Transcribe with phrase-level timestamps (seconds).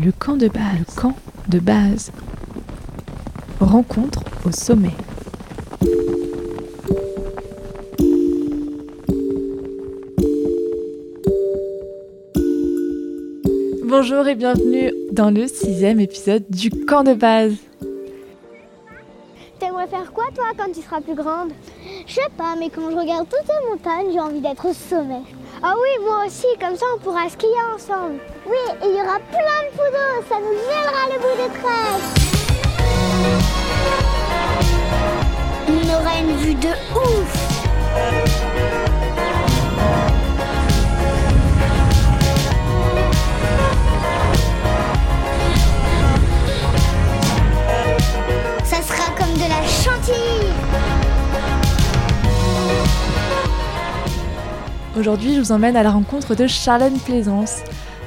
[0.00, 0.78] Le camp de base.
[0.78, 1.14] Le camp
[1.48, 2.12] de base.
[3.58, 4.94] Rencontre au sommet.
[13.84, 17.56] Bonjour et bienvenue dans le sixième épisode du camp de base.
[19.58, 21.50] T'aimerais faire quoi toi quand tu seras plus grande?
[22.06, 25.22] Je sais pas, mais quand je regarde toutes ces montagnes, j'ai envie d'être au sommet.
[25.60, 28.20] Ah oui, moi aussi, comme ça on pourra skier ensemble.
[28.50, 32.10] Oui, et il y aura plein de photos, ça nous gèlera le bout des tresses.
[35.68, 37.32] On aura une vue de ouf.
[48.64, 50.48] Ça sera comme de la chantilly.
[54.98, 57.62] Aujourd'hui, je vous emmène à la rencontre de Charlène Plaisance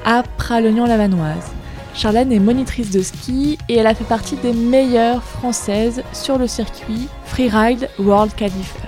[0.06, 1.52] à Pralognan-Lavanoise.
[1.94, 6.48] Charlène est monitrice de ski et elle a fait partie des meilleures françaises sur le
[6.48, 8.82] circuit Freeride World Qualifier.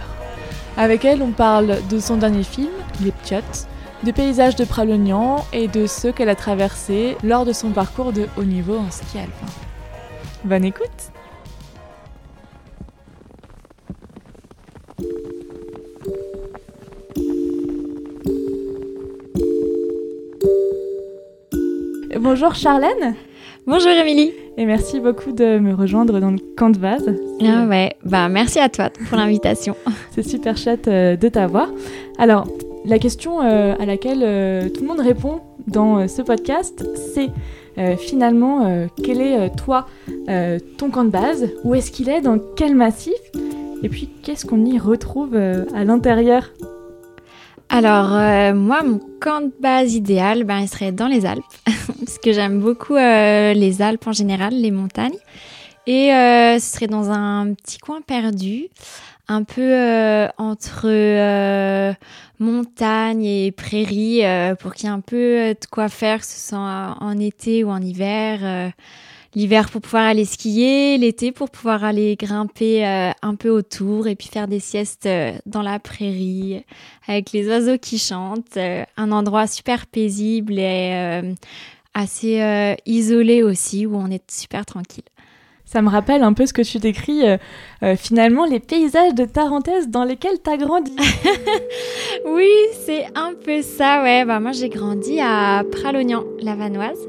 [0.77, 2.71] Avec elle, on parle de son dernier film,
[3.03, 3.67] Les Ptiotes,
[4.03, 8.27] de paysages de Pralognan et de ceux qu'elle a traversés lors de son parcours de
[8.37, 9.45] haut niveau en ski alpin.
[10.43, 11.12] Bonne écoute
[22.33, 23.13] Bonjour Charlène
[23.67, 24.31] Bonjour Émilie.
[24.57, 27.07] et merci beaucoup de me rejoindre dans le camp de base.
[27.45, 29.75] Ah ouais, bah merci à toi pour l'invitation.
[30.15, 31.69] C'est super chouette euh, de t'avoir.
[32.17, 32.47] Alors,
[32.85, 37.29] la question euh, à laquelle euh, tout le monde répond dans ce podcast, c'est
[37.77, 39.85] euh, finalement euh, quel est euh, toi
[40.79, 41.47] ton camp de base?
[41.63, 42.21] Où est-ce qu'il est?
[42.21, 43.13] Dans quel massif?
[43.83, 46.49] Et puis qu'est-ce qu'on y retrouve à l'intérieur?
[47.73, 52.19] Alors euh, moi, mon camp de base idéal, ben, il serait dans les Alpes, parce
[52.19, 55.17] que j'aime beaucoup euh, les Alpes en général, les montagnes.
[55.87, 58.67] Et euh, ce serait dans un petit coin perdu,
[59.27, 61.95] un peu euh, entre
[62.37, 64.21] montagne et prairie,
[64.59, 67.71] pour qu'il y ait un peu de quoi faire, que ce soit en été ou
[67.71, 68.71] en hiver.
[69.35, 74.15] L'hiver pour pouvoir aller skier, l'été pour pouvoir aller grimper euh, un peu autour et
[74.15, 76.63] puis faire des siestes euh, dans la prairie
[77.07, 78.57] avec les oiseaux qui chantent.
[78.57, 81.33] euh, un endroit super paisible et euh,
[81.95, 85.03] assez isolé aussi où on est super tranquille.
[85.65, 87.37] Ça me rappelle un peu ce que tu décris, euh,
[87.83, 90.95] euh, finalement, les paysages de Tarentaise dans lesquels tu as grandi.
[92.25, 92.49] Oui,
[92.85, 94.25] c'est un peu ça, ouais.
[94.25, 96.99] Bah, moi, j'ai grandi à Pralognan, la Vanoise.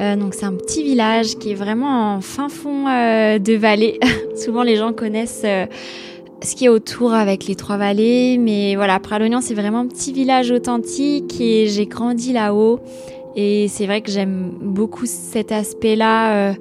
[0.00, 4.00] Euh, donc, c'est un petit village qui est vraiment en fin fond de vallée.
[4.34, 5.44] Souvent, les gens connaissent
[6.42, 8.38] ce qui est autour avec les trois vallées.
[8.38, 12.80] Mais voilà, Pralognan, c'est vraiment un petit village authentique et j'ai grandi là-haut.
[13.36, 16.54] Et c'est vrai que j'aime beaucoup cet aspect-là.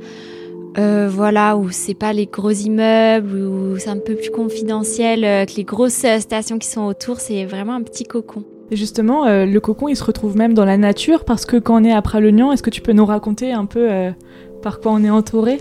[0.77, 5.45] Euh, voilà, où c'est pas les gros immeubles, où c'est un peu plus confidentiel, euh,
[5.45, 8.43] que les grosses euh, stations qui sont autour, c'est vraiment un petit cocon.
[8.71, 11.81] Et justement, euh, le cocon, il se retrouve même dans la nature parce que quand
[11.81, 14.11] on est à Pralognan, est-ce que tu peux nous raconter un peu euh,
[14.61, 15.59] par quoi on est entouré?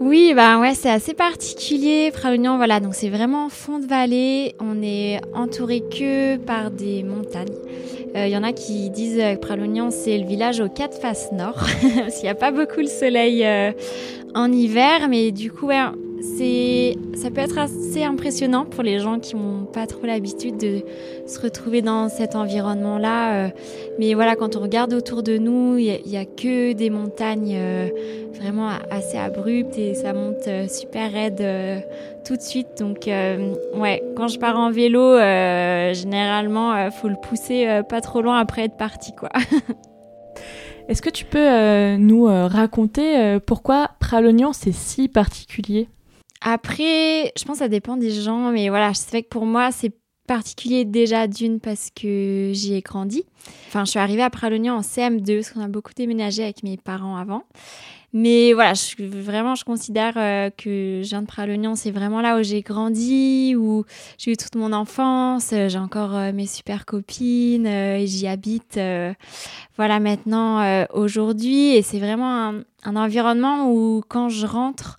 [0.00, 2.10] Oui, bah ouais, c'est assez particulier.
[2.12, 4.54] Pralognan, voilà, donc c'est vraiment fond de vallée.
[4.60, 7.46] On est entouré que par des montagnes.
[8.14, 11.54] Il y en a qui disent que Pralognan, c'est le village aux quatre faces nord,
[11.98, 13.70] parce qu'il n'y a pas beaucoup le soleil euh,
[14.34, 15.80] en hiver, mais du coup, ouais,
[16.20, 20.82] c'est, ça peut être assez impressionnant pour les gens qui n'ont pas trop l'habitude de
[21.26, 23.46] se retrouver dans cet environnement-là.
[23.46, 23.48] euh.
[23.98, 27.88] mais voilà, quand on regarde autour de nous, il n'y a, que des montagnes euh,
[28.34, 31.44] vraiment assez abruptes et ça monte euh, super raide
[32.24, 32.78] tout de suite.
[32.78, 38.38] Donc, ouais, quand je pars en vélo, euh, généralement, faut le pousser pas trop loin
[38.38, 39.30] après être parti, quoi.
[40.88, 45.88] Est-ce que tu peux nous raconter pourquoi Pralognan c'est si particulier?
[46.40, 49.70] Après, je pense que ça dépend des gens, mais voilà, c'est vrai que pour moi,
[49.72, 49.92] c'est
[50.26, 53.24] particulier déjà d'une parce que j'y ai grandi.
[53.68, 56.76] Enfin, je suis arrivée à Pralognan en CM2 parce qu'on a beaucoup déménagé avec mes
[56.76, 57.44] parents avant.
[58.14, 62.38] Mais voilà, je, vraiment, je considère euh, que je viens de Pralognan, c'est vraiment là
[62.38, 63.84] où j'ai grandi, où
[64.16, 65.50] j'ai eu toute mon enfance.
[65.52, 68.78] euh, J'ai encore euh, mes super copines euh, et j'y habite.
[69.76, 71.74] voilà, maintenant, aujourd'hui.
[71.74, 72.54] Et c'est vraiment
[72.84, 74.96] un environnement où quand je rentre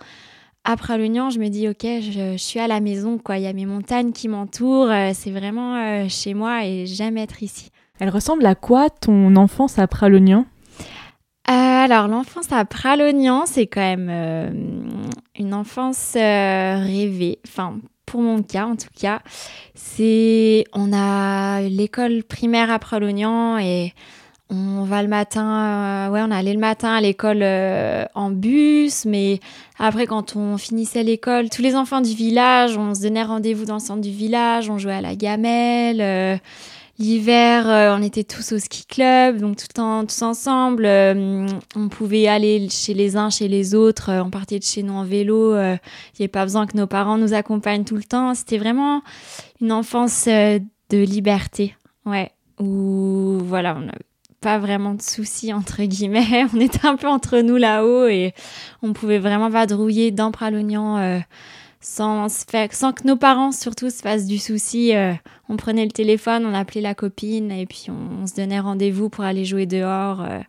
[0.64, 3.38] à Pralognan, je me dis, ok, je, je suis à la maison, quoi.
[3.38, 4.90] Il y a mes montagnes qui m'entourent.
[4.92, 7.70] euh, c'est vraiment euh, chez moi et j'aime être ici.
[8.00, 10.46] Elle ressemble à quoi ton enfance à Pralognan
[11.50, 14.50] Euh, alors, l'enfance à Pralognan, c'est quand même euh,
[15.38, 17.40] une enfance euh, rêvée.
[17.48, 19.20] Enfin, pour mon cas, en tout cas,
[19.76, 23.94] c'est on a l'école primaire à Pralognan et
[24.52, 29.06] on va le matin, euh, ouais, on allait le matin à l'école euh, en bus,
[29.06, 29.40] mais
[29.78, 33.76] après, quand on finissait l'école, tous les enfants du village, on se donnait rendez-vous dans
[33.76, 36.02] le centre du village, on jouait à la gamelle.
[36.02, 36.36] Euh,
[36.98, 37.66] l'hiver,
[37.96, 40.86] on était tous au ski club, donc tout temps, tous ensemble.
[40.88, 44.12] on pouvait aller chez les uns, chez les autres.
[44.12, 45.54] on partait de chez nous en vélo.
[45.54, 48.34] Il n'y avait pas besoin que nos parents nous accompagnent tout le temps.
[48.34, 49.02] C'était vraiment
[49.62, 50.60] une enfance de
[50.92, 51.76] liberté,
[52.06, 52.32] ouais.
[52.60, 53.88] Où voilà, on
[54.42, 56.46] pas vraiment de soucis entre guillemets.
[56.54, 58.34] On était un peu entre nous là-haut et
[58.82, 61.20] on pouvait vraiment vadrouiller dans Pralognan euh,
[61.82, 64.96] sans, sans que nos parents surtout se fassent du souci.
[64.96, 65.14] Euh,
[65.50, 69.24] on prenait le téléphone, on appelait la copine et puis on, se donnait rendez-vous pour
[69.24, 70.40] aller jouer dehors euh,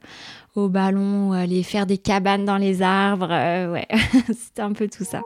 [0.56, 3.30] au ballon aller faire des cabanes dans les arbres.
[3.72, 3.86] ouais,
[4.28, 5.20] c'était un peu tout ça.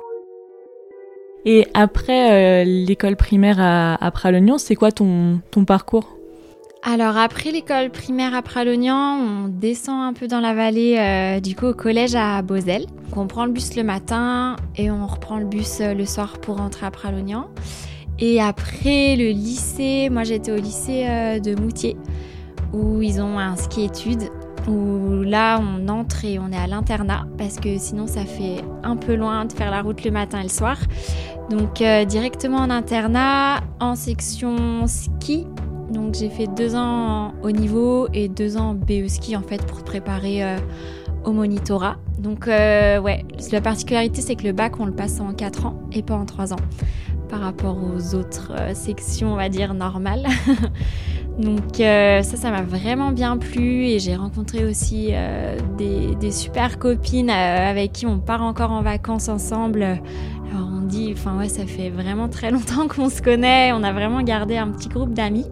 [1.46, 6.16] Et après l'école primaire à, à Pralognan, c'est quoi ton parcours?
[6.87, 11.57] Alors après l'école primaire à Pralognan, on descend un peu dans la vallée euh, du
[11.57, 12.85] coup au collège à Beauzel.
[13.17, 16.59] on prend le bus le matin et on reprend le bus euh, le soir pour
[16.59, 17.49] rentrer à Pralognan.
[18.19, 21.97] Et après le lycée, moi j'étais au lycée euh, de Moutier
[22.75, 24.29] où ils ont un ski études
[24.69, 28.97] où là on entre et on est à l'internat parce que sinon ça fait un
[28.97, 30.77] peu loin de faire la route le matin et le soir.
[31.49, 35.47] Donc directement en internat en section ski
[35.94, 39.85] donc j'ai fait deux ans au niveau et deux ans BE ski en fait pour
[39.85, 40.58] préparer euh,
[41.25, 41.96] au monitorat.
[42.19, 45.81] Donc euh, ouais, la particularité c'est que le bac on le passe en quatre ans
[45.93, 46.61] et pas en trois ans
[47.31, 50.26] par rapport aux autres euh, sections on va dire normales.
[51.38, 55.11] Donc ça, ça m'a vraiment bien plu et j'ai rencontré aussi
[55.76, 59.82] des, des, super copines avec qui on part encore en vacances ensemble.
[59.82, 63.73] Alors on dit, enfin ouais, ça fait vraiment très longtemps qu'on se connaît.
[63.73, 65.47] On a vraiment gardé un petit groupe d'amis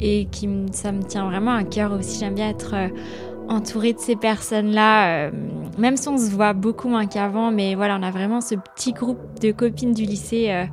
[0.00, 2.18] et qui ça me tient vraiment à cœur aussi.
[2.18, 2.88] J'aime bien être euh,
[3.48, 5.30] entourée de ces personnes-là, euh,
[5.78, 8.92] même si on se voit beaucoup moins qu'avant, mais voilà, on a vraiment ce petit
[8.92, 10.64] groupe de copines du lycée euh,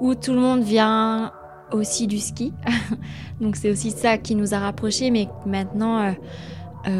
[0.00, 1.32] où tout le monde vient
[1.72, 2.52] aussi du ski.
[3.40, 6.14] Donc c'est aussi ça qui nous a rapprochés, mais maintenant,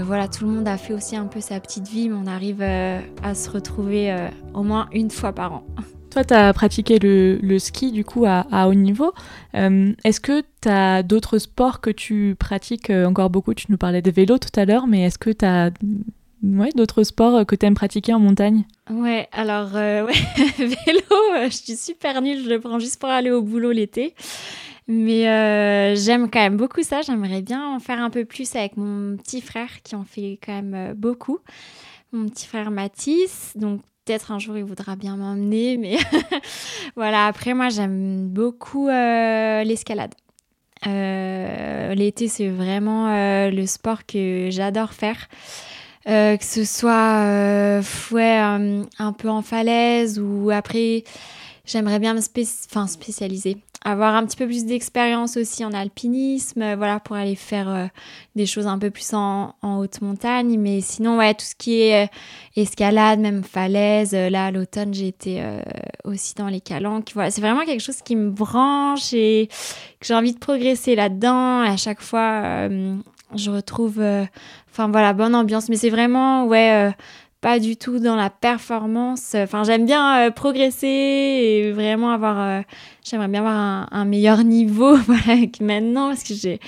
[0.02, 2.62] voilà, tout le monde a fait aussi un peu sa petite vie, mais on arrive
[2.62, 4.16] à se retrouver
[4.52, 5.66] au moins une fois par an.
[6.14, 9.12] Toi, tu as pratiqué le, ski du coup à, haut niveau.
[9.56, 13.52] Euh, est-ce que tu as d'autres sports que tu pratiques euh, encore beaucoup?
[13.52, 15.72] Tu nous parlais de vélo tout à l'heure, mais est-ce que tu as
[16.44, 18.62] ouais, d'autres sports que tu aimes pratiquer en montagne?
[18.90, 20.06] Ouais, alors euh,
[20.56, 24.14] vélo, je suis super nulle, je le prends juste pour aller au boulot l'été.
[24.86, 27.02] Mais j'aime quand même beaucoup ça.
[27.02, 30.62] J'aimerais bien en faire un peu plus avec mon petit frère qui en fait quand
[30.62, 31.40] même beaucoup.
[32.12, 33.54] Mon petit frère Mathis.
[33.56, 35.96] Donc peut-être un jour il voudra bien m'emmener, mais
[36.96, 37.26] voilà.
[37.26, 40.14] Après, moi, j'aime beaucoup euh, l'escalade.
[40.86, 45.28] Euh, l'été, c'est vraiment euh, le sport que j'adore faire.
[46.04, 47.80] que ce soit
[48.12, 51.04] ouais, un peu en falaise ou après,
[51.64, 57.00] j'aimerais bien me spécialiser avoir un petit peu plus d'expérience aussi en alpinisme, euh, voilà,
[57.00, 57.86] pour aller faire euh,
[58.34, 60.58] des choses un peu plus en, haute montagne.
[60.58, 62.08] Mais sinon, ouais, tout ce qui est euh,
[62.56, 64.14] escalade, même falaise.
[64.14, 65.42] là, à l'automne, j'ai été
[66.04, 67.10] aussi dans les calanques.
[67.14, 69.48] Voilà, c'est vraiment quelque chose qui me branche et
[70.00, 71.60] que j'ai envie de progresser là-dedans.
[71.60, 72.68] À chaque fois,
[73.34, 74.00] je retrouve,
[74.70, 75.68] enfin voilà, bonne ambiance.
[75.68, 76.94] Mais c'est vraiment, ouais
[77.44, 79.34] pas du tout dans la performance.
[79.34, 82.40] Enfin, j'aime bien euh, progresser et vraiment avoir.
[82.40, 82.62] Euh,
[83.04, 86.58] j'aimerais bien avoir un, meilleur niveau voilà, que maintenant parce que j'ai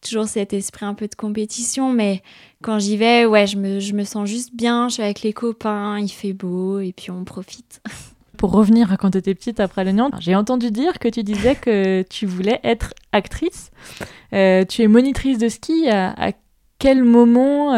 [0.00, 1.92] toujours cet esprit un peu de compétition.
[1.92, 2.22] Mais
[2.62, 4.88] quand j'y vais, ouais, je me, je me sens juste bien.
[4.88, 7.82] Je suis avec les copains, il fait beau et puis on profite.
[8.36, 11.24] Pour revenir à quand tu étais petite après le Nyon, j'ai entendu dire que tu
[11.24, 13.72] disais que tu voulais être actrice.
[14.32, 15.90] Euh, tu es monitrice de ski.
[15.90, 16.30] À,
[16.78, 17.74] quel moment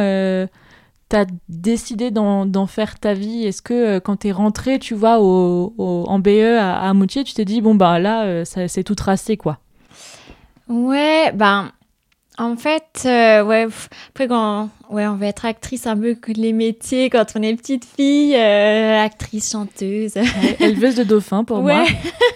[1.48, 5.74] décidé d'en faire ta vie Est-ce que euh, quand tu es rentré, tu vois, au,
[5.78, 9.36] en BE à, à, Moutier, tu t'es dit, bon, bah là, euh, c'est tout tracé,
[9.36, 9.58] quoi?
[10.68, 11.72] Ouais, ben,
[12.38, 13.66] en fait, euh, ouais,
[14.08, 17.54] après quand ouais, on veut être actrice un peu que les métiers quand on est
[17.54, 20.14] petite fille, actrice, chanteuse,
[20.58, 21.84] éleveuse de dauphins pour moi.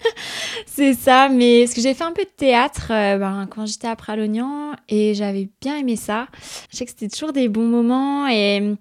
[0.67, 3.97] c'est ça, mais ce que j'ai fait un peu de théâtre ben, quand j'étais à
[3.97, 6.27] Pralognan et j'avais bien aimé ça.
[6.71, 8.77] Je sais que c'était toujours des bons moments et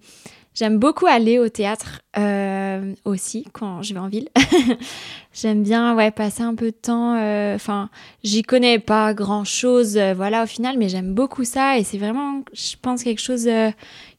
[0.55, 4.29] J'aime beaucoup aller au théâtre euh, aussi quand je vais en ville.
[5.33, 7.17] J'aime bien ouais passer un peu de temps.
[7.17, 7.89] Euh, enfin,
[8.23, 11.97] j'y connais pas grand chose, euh, voilà au final, mais j'aime beaucoup ça et c'est
[11.97, 13.49] vraiment, je pense quelque chose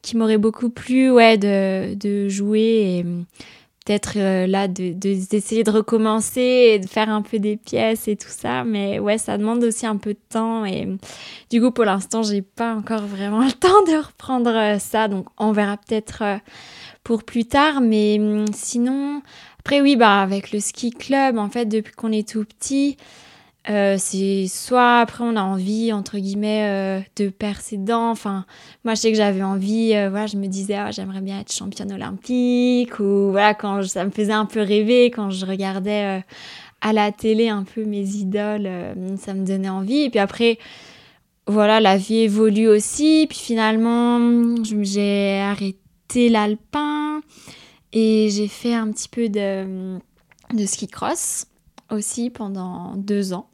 [0.03, 3.07] qui m'aurait beaucoup plu, ouais, de, de jouer et
[3.87, 8.17] peut-être euh, là d'essayer de, de, recommencer et de faire un peu des pièces et
[8.17, 8.65] tout ça.
[8.65, 10.65] Mais ouais, ça demande aussi un peu de temps.
[10.65, 10.89] Et
[11.51, 15.07] du coup, pour l'instant, j'ai pas encore vraiment le temps de reprendre euh, ça.
[15.07, 16.37] Donc, on verra peut-être euh,
[17.05, 17.81] pour plus tard.
[17.81, 19.23] Mais hum, sinon,
[19.61, 22.97] après, oui, bah, avec le ski club, en fait, depuis qu'on est tout petit,
[23.69, 28.11] euh, c'est soit après on a envie entre guillemets euh, de percer dedans.
[28.11, 28.45] Enfin
[28.85, 31.53] moi je sais que j'avais envie euh, voilà je me disais ah, j'aimerais bien être
[31.53, 36.23] championne olympique ou voilà quand ça me faisait un peu rêver quand je regardais
[36.81, 38.71] à la télé un peu mes idoles
[39.19, 40.03] ça me donnait envie.
[40.03, 40.59] Et puis après
[41.49, 43.27] voilà la vie évolue aussi.
[43.29, 44.21] Puis finalement
[44.83, 47.21] j'ai arrêté l'alpin
[47.93, 49.99] et j'ai fait un petit peu de
[50.55, 51.47] de ski cross
[51.91, 53.49] aussi pendant deux ans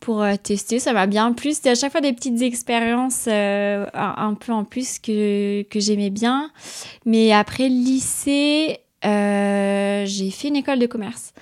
[0.00, 0.78] pour euh, tester.
[0.78, 1.52] Ça m'a bien plu.
[1.52, 6.10] C'était à chaque fois des petites expériences euh, un, peu en plus que, que j'aimais
[6.10, 6.50] bien.
[7.04, 11.32] Mais après le lycée, euh, j'ai fait une école de commerce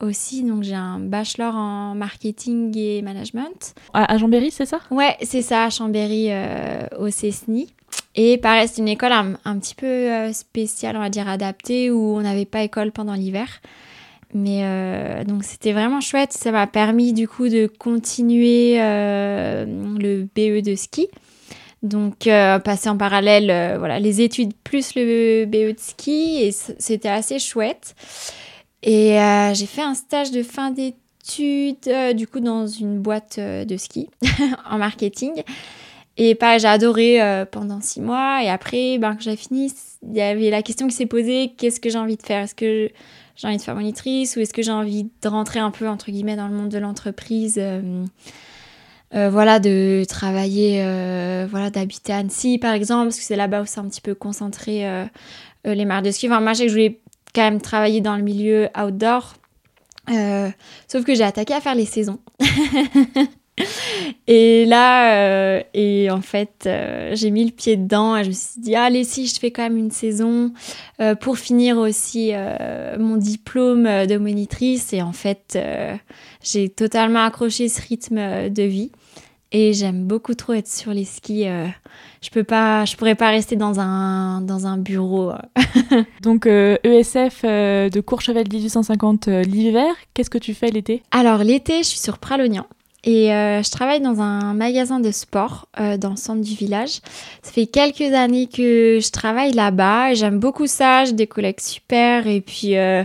[0.00, 0.42] aussi.
[0.42, 3.74] Donc j'ai un bachelor en marketing et management.
[3.92, 4.80] À, Chambéry, c'est ça?
[4.90, 6.30] Ouais, c'est ça, à Chambéry
[6.98, 7.68] au CESNI.
[8.14, 12.16] Et pareil, c'est une école un, un, petit peu spéciale, on va dire adaptée, où
[12.16, 13.60] on n'avait pas école pendant l'hiver.
[14.32, 16.32] Mais euh, donc c'était vraiment chouette.
[16.32, 21.08] Ça m'a permis du coup de continuer euh, le BE de ski.
[21.82, 27.08] Donc euh, passer en parallèle voilà, les études plus le BE de ski et c'était
[27.08, 27.94] assez chouette.
[28.82, 29.16] Et
[29.54, 34.08] j'ai fait un stage de fin d'études du coup dans une boîte de ski
[34.70, 35.42] en marketing.
[36.16, 37.18] Et pas, j'ai adoré
[37.50, 38.42] pendant six mois.
[38.42, 39.72] Et après, ben, quand j'ai fini,
[40.02, 42.42] il y avait la question qui s'est posée qu'est-ce que j'ai envie de faire?
[42.42, 42.90] Est-ce que
[43.40, 46.10] j'ai envie de faire monitrice ou est-ce que j'ai envie de rentrer un peu entre
[46.10, 48.04] guillemets dans le monde de l'entreprise euh,
[49.14, 53.66] euh, voilà de travailler euh, voilà d'habiter Annecy par exemple parce que c'est là-bas où
[53.66, 54.86] c'est un petit peu concentré
[55.64, 57.00] les marques de ski enfin moi je voulais
[57.34, 59.34] quand même travailler dans le milieu outdoor
[60.88, 62.18] sauf que j'ai attaqué à faire les saisons
[64.26, 68.34] et là, euh, et en fait, euh, j'ai mis le pied dedans et je me
[68.34, 70.52] suis dit, allez, si je fais quand même une saison
[71.00, 72.32] euh, pour finir aussi
[72.98, 74.92] mon diplôme de monitrice.
[74.92, 75.58] Et en fait,
[76.42, 78.92] j'ai totalement accroché ce rythme de vie.
[79.52, 81.46] Et j'aime beaucoup trop être sur les skis.
[82.22, 85.32] je peux pas, je pourrais pas rester dans un, dans un bureau.
[86.22, 91.02] Donc ESF e de Courchevel 1850 l'hiver, qu'est-ce que tu fais l'été?
[91.10, 92.66] Alors l'été, je suis sur Pralognan.
[93.04, 97.00] Et euh, je travaille dans un magasin de sport euh, dans le centre du village.
[97.42, 100.14] Ça fait quelques années que je travaille là-bas.
[100.14, 101.04] J'aime beaucoup ça.
[101.04, 102.26] J'ai des collègues super.
[102.26, 103.04] Et puis, euh,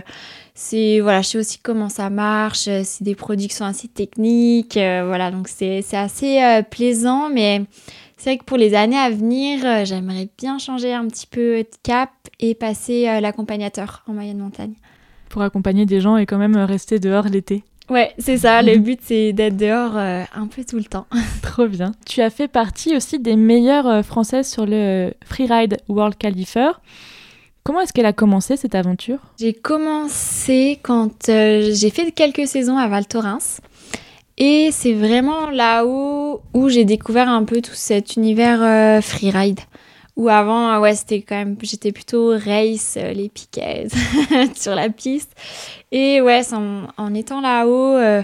[1.00, 2.68] voilà, je sais aussi comment ça marche.
[2.84, 4.74] C'est des productions assez techniques.
[4.74, 7.30] voilà, donc c'est assez plaisant.
[7.30, 7.62] Mais
[8.18, 11.68] c'est vrai que pour les années à venir, j'aimerais bien changer un petit peu de
[11.82, 14.74] cap et passer l'accompagnateur en moyenne montagne.
[15.30, 17.64] Pour accompagner des gens et quand même rester dehors l'été.
[17.88, 18.62] Ouais, c'est ça.
[18.62, 21.06] Le but, c'est d'être dehors euh, un peu tout le temps.
[21.42, 21.92] Trop bien.
[22.04, 26.70] Tu as fait partie aussi des meilleures euh, françaises sur le Freeride World Qualifier.
[27.62, 29.18] Comment est-ce qu'elle a commencé cette aventure?
[29.40, 33.60] J'ai commencé quand euh, j'ai fait quelques saisons à Val Thorens.
[34.38, 39.60] Et c'est vraiment là-haut où j'ai découvert un peu tout cet univers freeride.
[40.16, 43.86] Ou avant, ouais, c'était quand même, j'étais plutôt race, euh, les piquets
[44.56, 45.32] sur la piste.
[45.92, 48.22] Et ouais, en, étant là-haut, euh,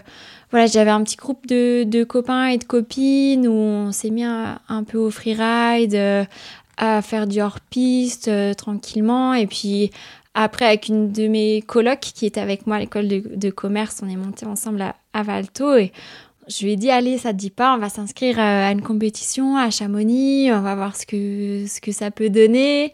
[0.51, 4.25] voilà, j'avais un petit groupe de, de, copains et de copines où on s'est mis
[4.25, 6.25] un, peu au freeride, euh,
[6.79, 9.35] à faire du hors-piste tranquillement.
[9.35, 9.91] Et puis
[10.33, 14.01] après, avec une de mes colocs qui était avec moi à l'école de, de, commerce,
[14.03, 15.93] on est monté ensemble à, à Valto et
[16.49, 18.83] je lui ai dit, allez, ça te dit pas, on va s'inscrire euh, à une
[18.83, 22.93] compétition à Chamonix, on va voir ce que, ce que ça peut donner.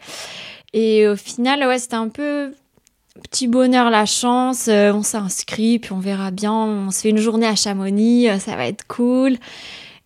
[0.73, 2.53] Et au final, ouais, c'était un peu
[3.23, 4.67] petit bonheur, la chance.
[4.67, 6.53] Euh, on s'inscrit, puis on verra bien.
[6.53, 9.37] On se fait une journée à Chamonix, euh, ça va être cool.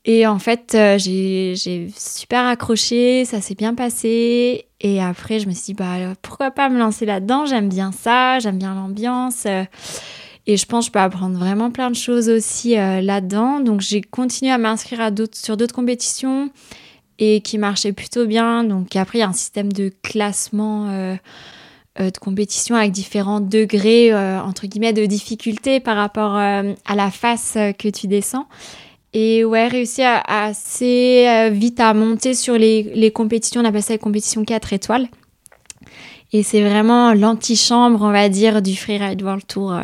[0.06, 1.56] Et en fait, j'ai
[1.96, 4.66] super accroché, ça s'est bien passé.
[4.82, 7.46] Et après, je me suis dit, bah, pourquoi pas me lancer là-dedans?
[7.46, 9.48] J'aime bien ça, j'aime bien l'ambiance.
[10.46, 13.60] Et je pense que je peux apprendre vraiment plein de choses aussi euh, là-dedans.
[13.60, 16.50] Donc j'ai continué à m'inscrire sur d'autres compétitions
[17.18, 18.64] et qui marchaient plutôt bien.
[18.64, 21.16] Donc après, il y a un système de classement euh,
[22.00, 27.58] euh, de compétition avec différents degrés, entre guillemets, de difficulté par rapport à la face
[27.78, 28.48] que tu descends.
[29.14, 34.00] Et ouais, réussi assez vite à monter sur les, les compétitions, on appelle ça les
[34.00, 35.08] compétitions 4 étoiles.
[36.34, 39.80] Et c'est vraiment l'antichambre, on va dire, du Freeride World Tour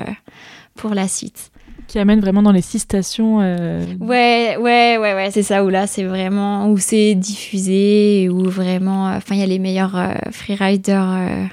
[0.75, 1.51] pour la suite.
[1.87, 3.39] Qui amène vraiment dans les six stations.
[3.41, 8.43] Euh, ouais, ouais, ouais, ouais, c'est ça où là, c'est vraiment où c'est diffusé, où
[8.43, 11.49] vraiment, euh, enfin, il y a les meilleurs euh, freeriders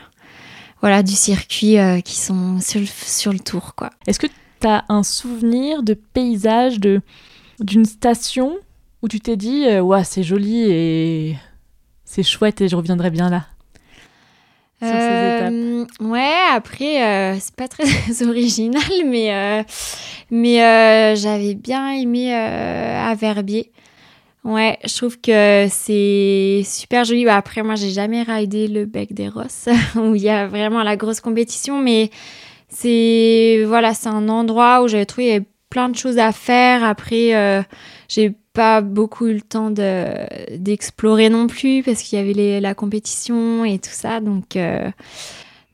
[0.82, 3.74] voilà, du circuit qui sont sur le, sur le tour.
[3.74, 3.90] quoi.
[4.06, 7.00] Est-ce que tu as un souvenir de paysage, de,
[7.60, 8.56] d'une station
[9.02, 11.36] où tu t'es dit, ouais, c'est joli et
[12.04, 13.46] c'est chouette et je reviendrai bien là?
[14.78, 17.84] Sur ces étapes euh, Ouais, après, euh, c'est pas très
[18.26, 19.62] original, mais, euh,
[20.30, 23.72] mais j'avais bien aimé à Verbier.
[24.44, 27.24] Ouais, je trouve que c'est super joli.
[27.24, 30.84] Bah, après, moi, j'ai jamais ridé le bec des Rosses, où il y a vraiment
[30.84, 32.10] la grosse compétition, mais
[32.68, 36.84] c'est voilà, c'est un endroit où j'avais trouvé plein de choses à faire.
[36.84, 37.64] Après,
[38.08, 43.66] j'ai pas beaucoup eu le temps d'explorer non plus parce qu'il y avait la compétition
[43.66, 44.20] et tout ça.
[44.20, 44.90] Donc, euh,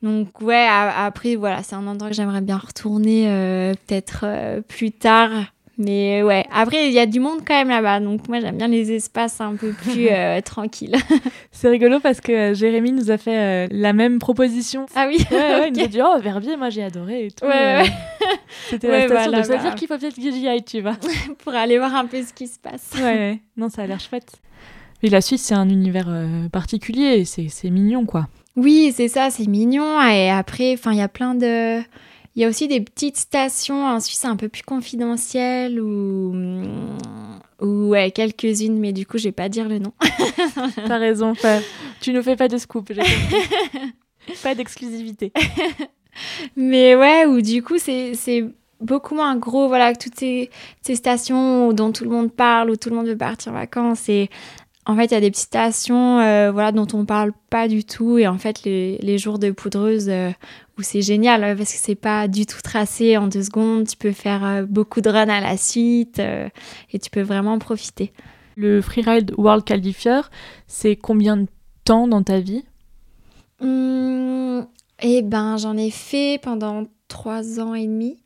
[0.03, 4.91] donc ouais, après, voilà, c'est un endroit que j'aimerais bien retourner euh, peut-être euh, plus
[4.91, 5.31] tard
[5.77, 7.99] mais ouais, après, il y a du monde quand même là-bas.
[7.99, 10.95] Donc moi, j'aime bien les espaces un peu plus euh, tranquilles.
[11.51, 14.85] C'est rigolo parce que euh, Jérémy nous a fait euh, la même proposition.
[14.95, 17.45] Ah oui ouais, Il nous a dit, oh, Verbier, moi j'ai adoré et tout.
[17.45, 17.83] Ouais,
[18.69, 20.97] C'était la station de se dire qu'il faut peut-être que j'y aille, tu vois.
[21.43, 22.91] Pour aller voir un peu ce qui se passe.
[22.95, 24.31] Ouais, non, ça a l'air chouette.
[25.01, 26.07] Et la Suisse, c'est un univers
[26.51, 27.25] particulier.
[27.25, 28.27] C'est mignon, quoi.
[28.55, 29.99] Oui, c'est ça, c'est mignon.
[30.01, 31.81] Et après, il y a plein de
[32.35, 36.35] il y a aussi des petites stations en Suisse un peu plus confidentielles ou,
[37.61, 39.93] ou ouais, quelques-unes, mais du coup, je vais pas dire le nom.
[40.87, 41.59] T'as raison, pas...
[42.01, 42.91] tu nous fais pas de scoop.
[44.43, 45.31] pas d'exclusivité.
[46.55, 48.45] mais ouais, ou du coup, c'est
[48.81, 50.49] beaucoup moins gros, voilà, toutes ces,
[50.81, 54.09] ces stations dont tout le monde parle, où tout le monde veut partir en vacances.
[54.09, 54.31] Et
[54.85, 57.85] en fait, il y a des petites stations euh, voilà, dont on parle pas du
[57.85, 58.17] tout.
[58.17, 60.31] Et en fait, les, les jours de poudreuse euh,
[60.77, 63.87] où c'est génial parce que c'est pas du tout tracé en deux secondes.
[63.87, 68.11] Tu peux faire euh, beaucoup de runs à la suite et tu peux vraiment profiter.
[68.55, 70.21] Le Freeride World Qualifier,
[70.67, 71.47] c'est combien de
[71.85, 72.63] temps dans ta vie?
[73.61, 74.65] Mmh,
[75.01, 78.17] Eh ben, j'en ai fait pendant trois ans et demi.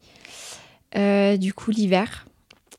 [1.37, 2.26] du coup, l'hiver.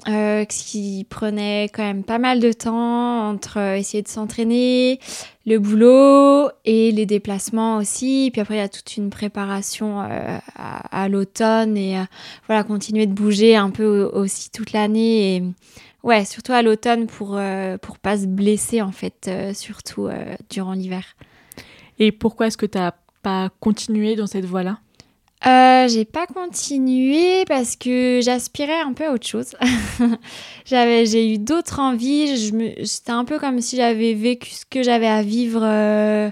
[0.08, 5.00] Euh, qui prenait quand même pas mal de temps entre euh, essayer de s'entraîner,
[5.44, 8.30] le boulot et les déplacements aussi.
[8.32, 12.02] Puis après, il y a toute une préparation euh, à, l'automne et
[12.46, 15.42] voilà, continuer de bouger un peu aussi toute l'année.
[16.02, 17.38] Ouais, surtout à l'automne pour,
[17.82, 20.08] pour pas se blesser en fait, surtout
[20.48, 21.04] durant l'hiver.
[21.98, 22.92] Et pourquoi est-ce que tu n'as
[23.22, 24.78] pas continué dans cette voie-là?
[25.46, 29.54] Euh, j'ai pas continué parce que j'aspirais un peu à autre chose.
[30.64, 32.50] j'avais, j'ai eu d'autres envies.
[32.84, 36.30] C'était un peu comme si j'avais vécu ce que j'avais à vivre, euh,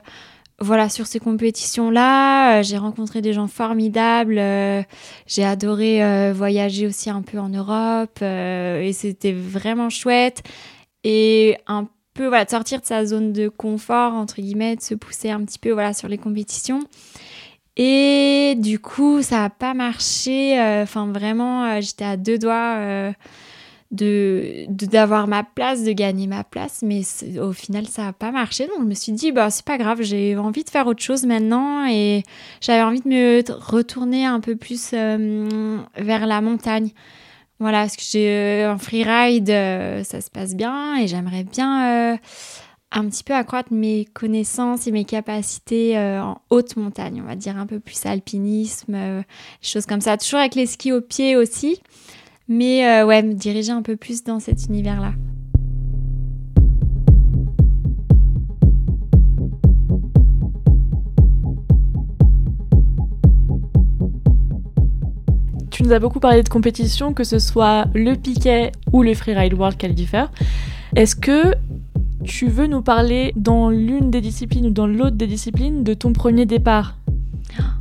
[0.59, 2.59] voilà, sur ces compétitions-là.
[2.59, 4.42] Euh, j'ai rencontré des gens formidables.
[5.27, 10.42] J'ai adoré voyager aussi un peu en Europe et c'était vraiment chouette.
[11.05, 15.31] Et un peu, voilà, sortir de sa zone de confort entre guillemets, de se pousser
[15.31, 16.81] un petit peu, voilà, sur les compétitions.
[17.77, 20.59] Et du coup, ça n'a pas marché.
[20.59, 23.12] Euh, enfin, vraiment, euh, j'étais à deux doigts euh,
[23.91, 26.83] de d'avoir ma place, de gagner ma place.
[26.83, 27.03] Mais
[27.39, 28.67] au final, ça n'a pas marché.
[28.67, 31.27] Donc, je me suis dit, bah, c'est pas grave, j'ai envie de faire autre chose
[31.27, 31.87] maintenant.
[31.87, 32.23] Et
[32.62, 36.91] j'avais envie de me retourner un peu plus vers la montagne.
[37.59, 42.19] Voilà, parce que j'ai un freeride, ça se passe bien et j'aimerais bien
[42.92, 47.37] un petit peu accroître mes connaissances et mes capacités euh, en haute montagne, on va
[47.37, 49.22] dire un peu plus alpinisme, euh,
[49.61, 50.16] choses comme ça.
[50.16, 51.81] Toujours avec les skis au pied aussi,
[52.49, 55.12] mais euh, ouais, me diriger un peu plus dans cet univers-là.
[65.70, 69.53] Tu nous as beaucoup parlé de compétition, que ce soit le piquet ou le freeride
[69.53, 70.25] world qualifier.
[70.94, 71.53] Est-ce que
[72.27, 76.12] tu veux nous parler dans l'une des disciplines ou dans l'autre des disciplines de ton
[76.12, 76.97] premier départ?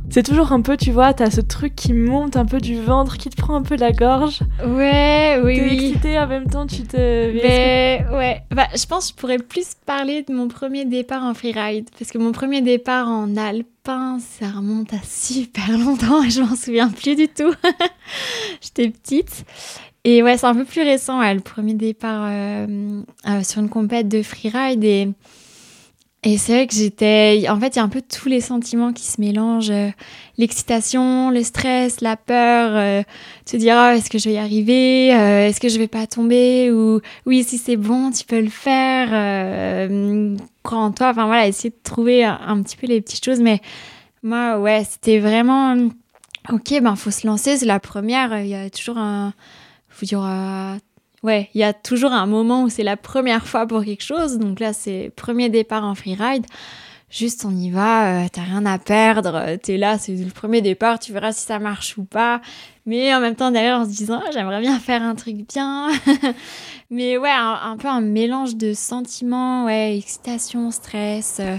[0.08, 3.18] C'est toujours un peu, tu vois, t'as ce truc qui monte un peu du ventre,
[3.18, 4.40] qui te prend un peu la gorge.
[4.64, 5.74] Ouais, oui, oui.
[5.74, 6.96] excitée en même temps, tu te.
[6.96, 11.34] Mais, ouais, bah, je pense que je pourrais plus parler de mon premier départ en
[11.34, 11.90] freeride.
[11.98, 16.54] Parce que mon premier départ en alpin, ça remonte à super longtemps et je m'en
[16.54, 17.52] souviens plus du tout.
[18.62, 19.44] J'étais petite.
[20.08, 24.06] Et ouais, c'est un peu plus récent, le premier départ euh, euh, sur une compète
[24.06, 24.84] de freeride.
[24.84, 25.08] Et,
[26.38, 27.44] c'est vrai que j'étais.
[27.48, 29.88] En fait, il y a un peu tous les sentiments qui se mélangent euh,
[30.38, 33.04] l'excitation, le stress, la peur,
[33.46, 36.70] se dire oh, est-ce que je vais y arriver Est-ce que je vais pas tomber
[36.70, 39.08] Ou oui, si c'est bon, tu peux le faire.
[40.62, 41.10] crois en toi.
[41.10, 43.40] Enfin voilà, essayer de trouver un, un, petit peu les petites choses.
[43.40, 43.60] Mais
[44.22, 45.76] moi, ouais, c'était vraiment.
[46.52, 48.38] Ok, ben faut se lancer, c'est la première.
[48.40, 49.32] Il y a toujours un
[50.02, 50.76] il y aura
[51.22, 54.38] ouais, il y a toujours un moment où c'est la première fois pour quelque chose.
[54.38, 56.46] Donc là, c'est premier départ en freeride.
[57.08, 60.98] Juste, on y va, euh, t'as rien à perdre, t'es là, c'est le premier départ,
[60.98, 62.40] tu verras si ça marche ou pas.
[62.84, 65.88] Mais en même temps, derrière, en se disant, ah, j'aimerais bien faire un truc bien.
[66.90, 71.56] Mais ouais, un, peu un mélange de sentiments, ouais, excitation, stress, euh,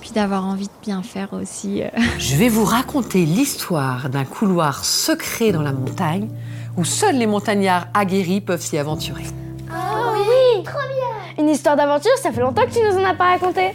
[0.00, 1.82] puis d'avoir envie de bien faire aussi.
[1.82, 1.88] Euh.
[2.18, 6.28] Je vais vous raconter l'histoire d'un couloir secret dans la montagne
[6.76, 9.24] où seuls les montagnards aguerris peuvent s'y aventurer.
[9.70, 13.14] Oh oui, Trop bien Une histoire d'aventure, ça fait longtemps que tu nous en as
[13.14, 13.72] pas raconté.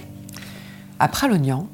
[0.99, 1.67] À Pralognan,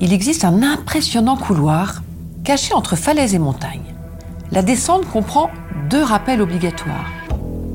[0.00, 2.02] il existe un impressionnant couloir
[2.44, 3.94] caché entre falaises et montagnes.
[4.52, 5.50] La descente comprend
[5.90, 7.10] deux rappels obligatoires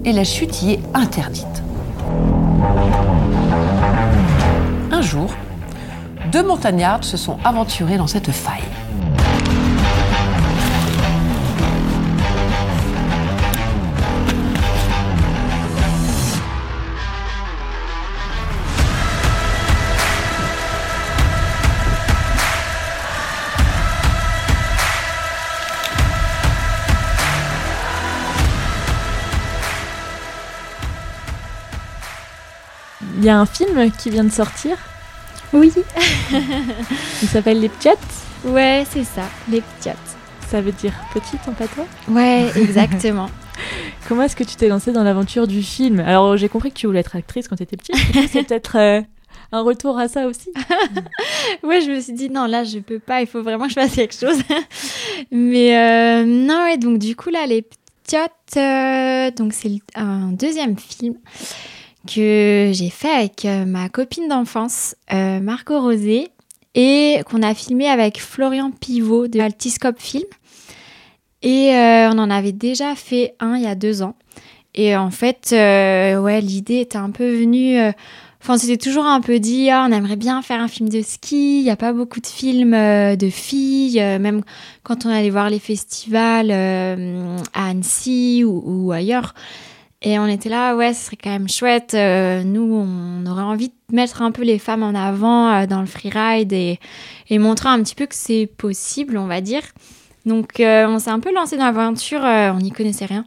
[0.06, 1.64] et la chute y est interdite.
[4.92, 5.34] Un jour,
[6.32, 8.64] deux montagnards se sont aventurés dans cette faille.
[33.24, 34.76] Il y a un film qui vient de sortir.
[35.54, 35.72] Oui.
[37.22, 37.98] Il s'appelle Les Ptiottes.
[38.44, 39.96] Ouais, c'est ça, Les Ptiottes.
[40.50, 41.86] Ça veut dire petite en patois?
[42.10, 43.30] Ouais, exactement.
[44.10, 46.02] Comment est-ce que tu t'es lancée dans l'aventure du film?
[46.02, 47.96] Alors, j'ai compris que tu voulais être actrice quand tu étais petite.
[48.30, 49.02] C'est peut-être euh,
[49.54, 50.52] un retour à ça aussi.
[51.64, 53.22] ouais, je me suis dit non, là, je peux pas.
[53.22, 54.42] Il faut vraiment que je fasse quelque chose.
[55.32, 57.62] Mais euh, non, ouais, donc du coup là, les
[58.04, 61.16] Ptiottes, euh, donc c'est un deuxième film
[62.08, 66.30] que j'ai fait avec euh, ma copine d'enfance, euh, Marco Rosé,
[66.76, 70.26] et qu'on a filmé avec Florian Pivot de Altiscope Film.
[71.42, 74.16] Et euh, on en avait déjà fait un il y a deux ans.
[74.76, 77.78] Et en fait, ouais, l'idée était un peu venue.
[78.42, 81.60] Enfin, c'était toujours un peu dit, ah, on aimerait bien faire un film de ski.
[81.60, 84.42] Il n'y a pas beaucoup de films de filles, même
[84.82, 89.36] quand on allait voir les festivals à Annecy ou ailleurs.
[90.06, 91.94] Et on était là, ouais, ce serait quand même chouette.
[91.94, 95.80] Euh, nous, on aurait envie de mettre un peu les femmes en avant euh, dans
[95.80, 96.78] le freeride et,
[97.30, 99.62] et montrer un petit peu que c'est possible, on va dire.
[100.26, 103.26] Donc, euh, on s'est un peu lancé dans l'aventure, on n'y connaissait rien.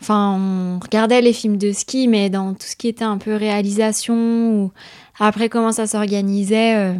[0.00, 3.36] Enfin, on regardait les films de ski, mais dans tout ce qui était un peu
[3.36, 4.72] réalisation ou
[5.18, 6.94] après comment ça s'organisait,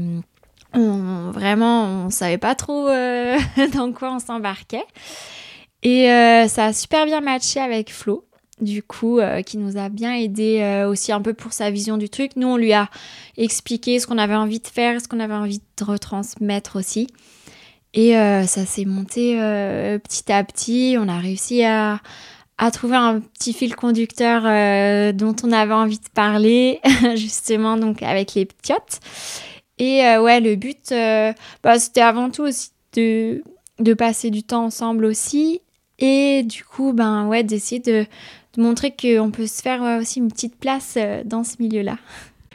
[0.74, 2.88] on, vraiment, on savait pas trop
[3.74, 4.84] dans quoi on s'embarquait.
[5.82, 6.06] Et
[6.48, 8.29] ça a super bien matché avec Flo
[8.60, 11.96] du coup, euh, qui nous a bien aidé euh, aussi un peu pour sa vision
[11.96, 12.32] du truc.
[12.36, 12.88] Nous, on lui a
[13.36, 17.08] expliqué ce qu'on avait envie de faire, ce qu'on avait envie de retransmettre aussi.
[17.92, 19.34] Et euh, ça s'est monté
[19.98, 20.96] petit à petit.
[20.98, 22.00] On a réussi à,
[22.72, 24.42] trouver un petit fil conducteur
[25.14, 26.80] dont on avait envie de parler,
[27.16, 29.00] justement, donc avec les ptiottes.
[29.78, 30.92] Et ouais, le but,
[31.64, 33.42] bah, c'était avant tout aussi de,
[33.80, 35.62] de passer du temps ensemble aussi.
[36.00, 38.06] Et du coup, ben ouais, d'essayer de
[38.56, 41.96] de montrer qu'on peut se faire euh, aussi une petite place euh, dans ce milieu-là.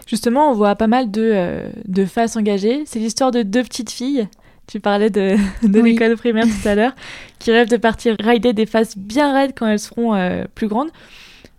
[0.07, 2.83] Justement, on voit pas mal de, euh, de faces engagées.
[2.85, 4.27] C'est l'histoire de deux petites filles.
[4.67, 5.35] Tu parlais de,
[5.67, 6.95] de l'école primaire tout à l'heure,
[7.39, 10.89] qui rêvent de partir rider des faces bien raides quand elles seront plus grandes.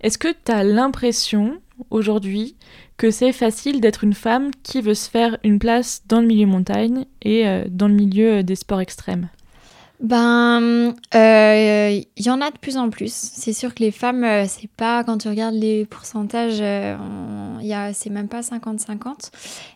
[0.01, 2.57] Est-ce que tu as l'impression aujourd'hui
[2.97, 6.47] que c'est facile d'être une femme qui veut se faire une place dans le milieu
[6.47, 9.29] montagne et dans le milieu des sports extrêmes?
[10.01, 13.13] Ben, il euh, y en a de plus en plus.
[13.13, 16.97] C'est sûr que les femmes, euh, c'est pas, quand tu regardes les pourcentages, euh,
[17.95, 19.31] c'est même pas 50-50.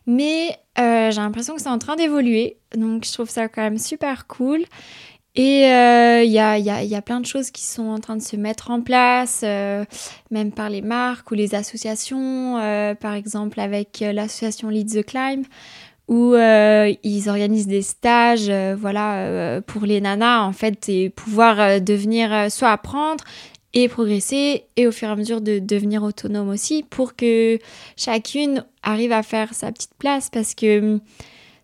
[0.07, 2.59] Mais j'ai l'impression que c'est en train d'évoluer.
[2.77, 4.65] Donc, je trouve ça quand même super cool.
[5.37, 8.17] Et il y a, y, a, y, a, plein de choses qui sont en train
[8.17, 12.55] de se mettre en place, même par les marques ou les associations,
[13.01, 15.45] par exemple avec l'association Lead the Climb,
[16.11, 21.09] où euh, ils organisent des stages euh, voilà euh, pour les nanas en fait et
[21.09, 23.25] pouvoir devenir soit apprendre
[23.75, 27.61] et progresser et au fur et à mesure de devenir autonome aussi pour que
[27.97, 30.29] chacune arrive à faire sa petite place.
[30.29, 31.01] Parce que hum,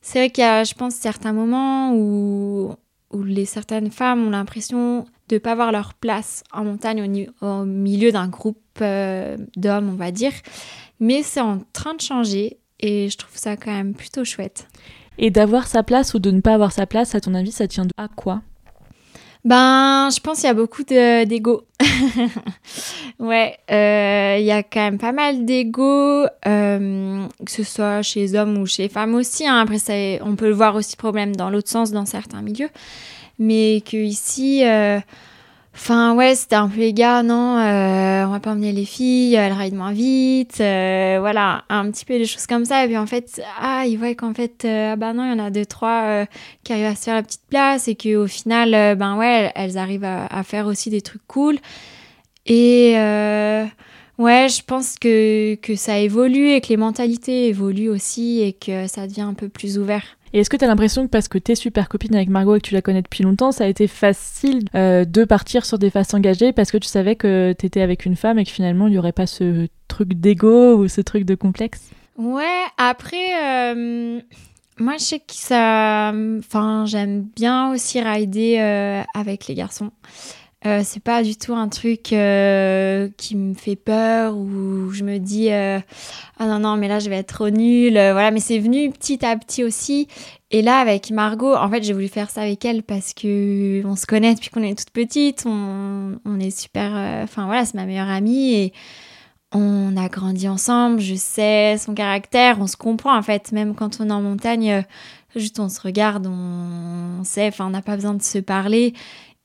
[0.02, 2.72] c'est vrai qu'il y a je pense certains moments où
[3.12, 8.12] où les certaines femmes ont l'impression de pas avoir leur place en montagne au milieu
[8.12, 10.32] d'un groupe d'hommes on va dire.
[11.00, 14.66] Mais c'est en train de changer et je trouve ça quand même plutôt chouette.
[15.18, 17.66] Et d'avoir sa place ou de ne pas avoir sa place, à ton avis, ça
[17.66, 18.42] tient à quoi?
[19.46, 21.62] Ben, je pense qu'il y a beaucoup d'ego.
[23.20, 28.20] ouais, euh, il y a quand même pas mal d'ego, euh, que ce soit chez
[28.20, 29.46] les hommes ou chez les femmes aussi.
[29.46, 29.58] Hein.
[29.60, 32.70] Après, on peut le voir aussi problème dans l'autre sens dans certains milieux.
[33.38, 34.98] Mais que ici, euh,
[35.78, 39.34] Enfin, ouais, c'était un peu les gars, non, euh, on va pas emmener les filles,
[39.34, 42.82] elles ride moins vite, euh, voilà, un petit peu des choses comme ça.
[42.82, 45.40] Et puis en fait, ah, ils voient qu'en fait, euh, ah bah non, il y
[45.40, 46.26] en a deux, trois euh,
[46.64, 49.76] qui arrivent à se faire la petite place et qu'au final, euh, ben ouais, elles
[49.76, 51.58] arrivent à, à faire aussi des trucs cool.
[52.46, 53.66] Et euh,
[54.18, 58.87] ouais, je pense que, que ça évolue et que les mentalités évoluent aussi et que
[58.87, 60.05] ça devient un peu plus ouvert.
[60.33, 62.61] Et est-ce que tu as l'impression que parce que t'es super copine avec Margot et
[62.61, 65.88] que tu la connais depuis longtemps, ça a été facile euh, de partir sur des
[65.88, 68.90] phases engagées parce que tu savais que t'étais avec une femme et que finalement il
[68.90, 71.90] n'y aurait pas ce truc d'ego ou ce truc de complexe?
[72.18, 74.20] Ouais, après, euh,
[74.79, 76.12] moi je sais que ça.
[76.38, 79.90] Enfin, j'aime bien aussi rider euh, avec les garçons.
[80.66, 85.18] Euh, c'est pas du tout un truc euh, qui me fait peur ou je me
[85.18, 85.79] dis euh,
[86.40, 88.33] ah non non mais là je vais être trop nulle voilà.
[88.33, 90.09] Mais c'est venu petit à petit aussi.
[90.50, 93.94] Et là avec Margot en fait j'ai voulu faire ça avec elle parce que on
[93.94, 97.85] se connaît depuis qu'on est toute petite on, on est super enfin voilà c'est ma
[97.85, 98.72] meilleure amie et
[99.52, 103.52] on a grandi ensemble je sais son caractère on se comprend en fait.
[103.52, 104.85] Même quand on est en montagne
[105.37, 108.94] juste on se regarde on, on sait enfin on n'a pas besoin de se parler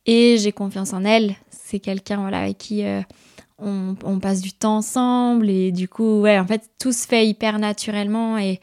[0.06, 1.36] et j'ai confiance en elle.
[1.50, 3.02] C'est quelqu'un voilà, avec qui euh,
[3.60, 7.28] on, on passe du temps ensemble et du coup, ouais, en fait, tout se fait
[7.28, 8.60] hyper naturellement et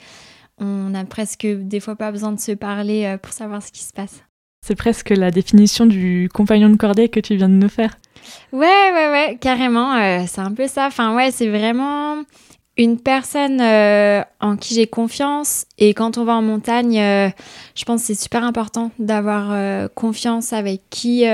[0.58, 3.82] on a presque des fois pas besoin de se parler euh, pour savoir ce qui
[3.82, 4.22] se passe.
[4.66, 7.96] C'est presque la définition du compagnon de cordée que tu viens de nous faire.
[8.52, 10.88] Ouais, ouais, ouais, carrément, euh, c'est un peu ça.
[10.88, 12.16] Enfin, ouais, c'est vraiment
[12.78, 15.66] une personne euh, en qui j'ai confiance.
[15.78, 17.28] Et quand on va en montagne, euh,
[17.74, 21.24] je pense que c'est super important d'avoir euh, confiance avec qui,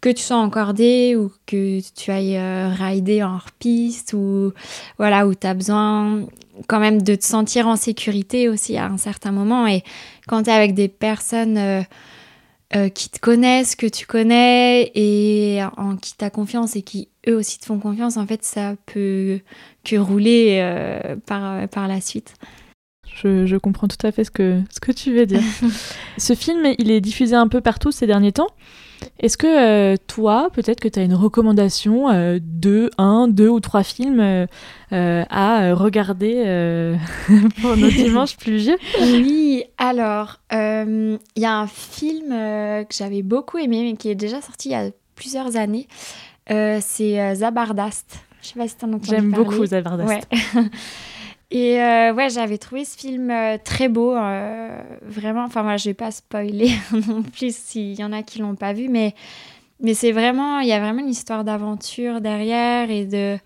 [0.00, 2.40] que tu sois en cordée ou que tu ailles
[2.72, 4.52] rider en hors-piste ou
[4.96, 6.22] voilà, où tu as besoin
[6.66, 9.66] quand même de te sentir en sécurité aussi à un certain moment.
[9.66, 9.84] Et
[10.26, 11.84] quand tu es avec des personnes
[12.94, 17.36] qui te connaissent, que tu connais et en qui tu as confiance et qui eux
[17.36, 19.40] aussi te font confiance, en fait, ça peut
[19.84, 22.34] que rouler euh, par, par la suite.
[23.22, 25.42] Je, je comprends tout à fait ce que, ce que tu veux dire.
[26.18, 28.50] ce film, il est diffusé un peu partout ces derniers temps.
[29.20, 33.60] Est-ce que euh, toi, peut-être que tu as une recommandation euh, de un, deux ou
[33.60, 34.46] trois films euh,
[34.90, 36.96] à regarder
[37.60, 43.82] pour nos dimanches pluvieux Oui, alors, il y a un film que j'avais beaucoup aimé,
[43.84, 45.88] mais qui est déjà sorti il y a plusieurs années.
[46.50, 48.18] Euh, c'est euh, Zabardast.
[48.42, 50.08] Je sais pas si t'en entendu J'aime beaucoup Zabardast.
[50.54, 50.62] Ouais.
[51.50, 55.44] Et euh, ouais, j'avais trouvé ce film euh, très beau, euh, vraiment.
[55.44, 56.70] Enfin, moi, je vais pas spoiler
[57.08, 59.14] non plus s'il y en a qui l'ont pas vu, mais
[59.80, 63.38] mais c'est vraiment, il y a vraiment une histoire d'aventure derrière et de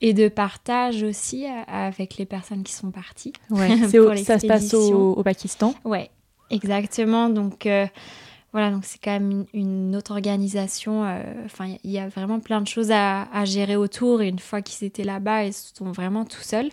[0.00, 3.34] et de partage aussi avec les personnes qui sont parties.
[3.50, 5.74] Ouais, c'est au- ça se passe au, au Pakistan.
[5.84, 6.08] Ouais,
[6.50, 7.28] exactement.
[7.28, 7.68] Donc
[8.52, 11.04] voilà, donc c'est quand même une, autre organisation.
[11.04, 14.22] euh, Enfin, il y a vraiment plein de choses à, gérer autour.
[14.22, 16.70] Et une fois qu'ils étaient là-bas, ils sont vraiment tout seuls.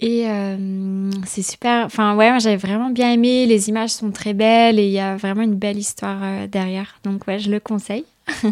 [0.00, 1.86] Et euh, c'est super.
[1.86, 3.46] Enfin, ouais, j'avais vraiment bien aimé.
[3.46, 6.98] Les images sont très belles et il y a vraiment une belle histoire euh, derrière.
[7.04, 8.04] Donc, ouais, je le conseille.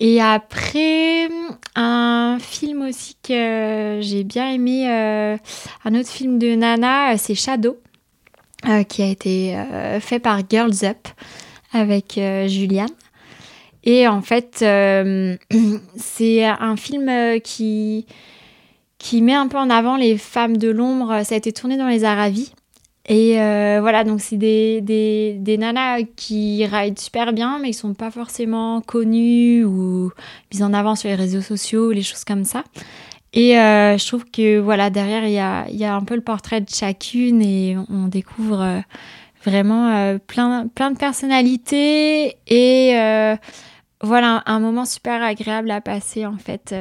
[0.00, 1.28] et après,
[1.74, 7.78] un film aussi que j'ai bien aimé, un autre film de Nana, c'est Shadow,
[8.68, 11.08] euh, qui a été euh, fait par Girls Up
[11.72, 12.90] avec euh, Juliane.
[13.84, 15.36] Et en fait, euh,
[15.96, 18.06] c'est un film qui
[18.98, 21.24] qui met un peu en avant les femmes de l'ombre.
[21.24, 22.52] Ça a été tourné dans les Aravis.
[23.08, 23.34] Et
[23.80, 28.12] voilà, donc c'est des, des, des nanas qui rident super bien, mais qui sont pas
[28.12, 30.12] forcément connues ou
[30.52, 32.62] mises en avant sur les réseaux sociaux, les choses comme ça.
[33.32, 36.20] Et euh, je trouve que voilà, derrière, il y a, y a un peu le
[36.20, 38.80] portrait de chacune et on découvre euh,
[39.44, 42.94] vraiment euh, plein, plein de personnalités et
[44.04, 46.74] voilà, un moment super agréable à passer en fait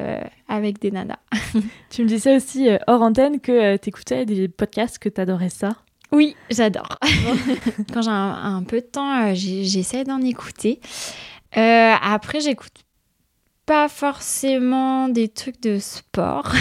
[0.48, 1.20] avec des nanas.
[1.92, 5.70] Tu me disais aussi hors antenne que tu écoutais des podcasts, que tu adorais ça.
[6.12, 6.98] Oui, j'adore.
[7.94, 10.80] Quand j'ai un, un peu de temps, j'essaie d'en écouter.
[11.54, 12.74] Après, j'écoute
[13.66, 16.52] pas forcément des trucs de sport,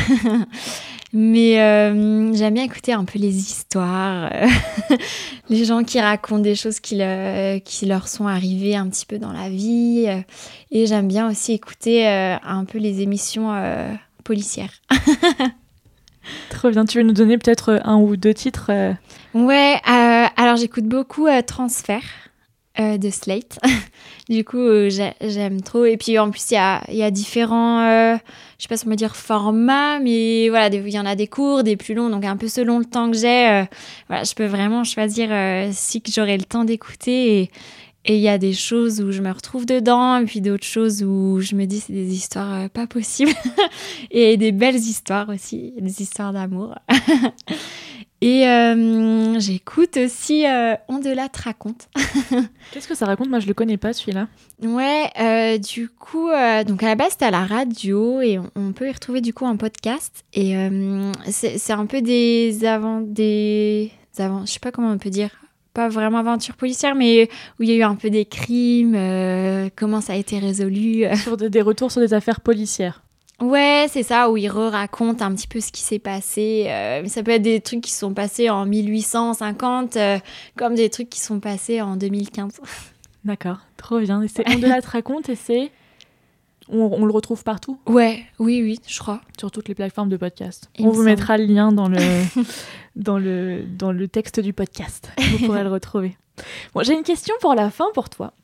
[1.13, 4.47] mais euh, j'aime bien écouter un peu les histoires, euh,
[5.49, 9.19] les gens qui racontent des choses qui, le- qui leur sont arrivées un petit peu
[9.19, 10.05] dans la vie.
[10.09, 10.21] euh,
[10.71, 14.73] et j'aime bien aussi écouter euh, un peu les émissions euh, policières.
[16.51, 16.85] Trop bien.
[16.85, 18.71] Tu veux nous donner peut-être un ou deux titres
[19.35, 19.81] Ouais,
[20.37, 22.03] alors j'écoute beaucoup Transfert
[22.81, 23.59] euh, de Slate.
[24.31, 25.85] du coup, euh, j'ai- j'aime trop.
[25.85, 28.17] Et puis en plus, il y a, différents, euh,
[28.59, 31.27] je sais pas si on peut dire formats, mais voilà, il y en a des
[31.27, 32.09] courts, des plus longs.
[32.09, 33.65] Donc un peu selon le temps que j'ai, euh,
[34.09, 35.29] voilà, je peux vraiment choisir
[35.73, 37.43] si que j'aurai le temps d'écouter.
[37.43, 37.51] Et,
[38.07, 41.39] il y a des choses où je me retrouve dedans, et puis d'autres choses où
[41.41, 43.33] je me dis c'est des histoires pas possibles.
[44.11, 46.77] et des belles histoires aussi, des histoires d'amour.
[48.21, 51.89] et euh, j'écoute aussi euh, On de la raconte.
[52.73, 53.29] Qu'est-ce que ça raconte?
[53.29, 54.29] Moi, je le connais pas celui-là.
[54.63, 58.51] Ouais, euh, du coup, euh, donc à la base c'était à la radio et on,
[58.57, 60.25] on peut y retrouver du coup un podcast.
[60.35, 60.55] Et
[61.31, 65.31] c'est un peu des avant des avant, je sais pas comment on peut dire,
[65.73, 68.93] pas vraiment aventure policière, mais où il y a eu un peu des crimes,
[69.77, 71.05] comment ça a été résolu.
[71.17, 73.03] Sur de- des retours sur des affaires policières.
[73.41, 76.67] Ouais, c'est ça, où il re-raconte un petit peu ce qui s'est passé.
[76.69, 80.19] euh, ça peut être des trucs qui sont passés en 1850, euh,
[80.57, 82.61] comme des trucs qui sont passés en 2015.
[83.25, 84.23] D'accord, trop bien.
[84.23, 85.71] Et c'est On de la raconte et c'est.
[86.73, 89.21] On, on le retrouve partout, Ouais, oui, oui, je crois.
[89.39, 90.71] sur toutes les plateformes de podcast.
[90.79, 91.07] Il on vous semble.
[91.07, 91.99] mettra le lien dans le,
[92.97, 95.11] dans, le, dans le texte du podcast.
[95.19, 96.17] Vous pourrez le retrouver.
[96.73, 98.35] Bon, j'ai une question pour la fin pour toi.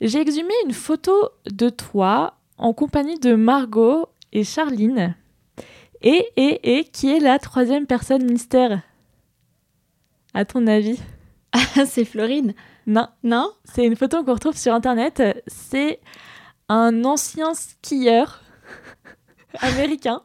[0.00, 1.12] J'ai exhumé une photo
[1.52, 5.14] de toi en compagnie de Margot et Charline.
[6.00, 8.80] Et, et, et, qui est la troisième personne mystère?
[10.34, 10.98] À ton avis?
[11.86, 12.54] C'est Florine.
[12.86, 13.50] Non, Non?
[13.64, 15.22] C'est une photo qu'on retrouve sur internet.
[15.46, 16.00] C'est
[16.68, 18.42] un ancien skieur
[19.60, 20.22] américain.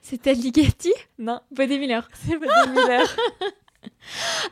[0.00, 0.92] C'est Ted Ligeti?
[1.18, 2.08] Non, Body Miller.
[2.14, 3.06] c'est Bobby Miller.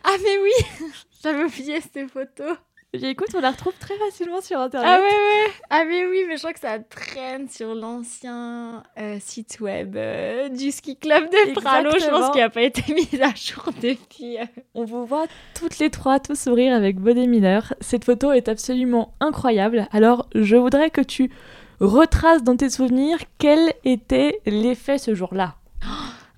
[0.04, 0.86] Ah mais oui
[1.22, 2.44] J'avais oublié cette photo.
[2.92, 4.88] Et écoute, on la retrouve très facilement sur internet.
[4.92, 9.18] Ah ouais ouais Ah mais oui, mais je crois que ça traîne sur l'ancien euh,
[9.20, 11.92] site web euh, du ski club de Pralo.
[12.00, 14.38] Je pense qu'il n'a pas été mis à jour depuis.
[14.38, 14.44] euh.
[14.74, 17.74] On vous voit toutes les trois tout sourire avec Body Miller.
[17.80, 19.86] Cette photo est absolument incroyable.
[19.92, 21.30] Alors, je voudrais que tu
[21.78, 25.54] retraces dans tes souvenirs quel était l'effet ce jour-là.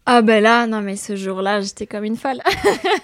[0.04, 2.40] Ah ben là, non mais ce jour-là, j'étais comme une folle.